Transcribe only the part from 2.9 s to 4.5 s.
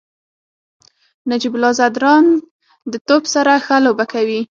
د توپ سره ښه لوبه کوي.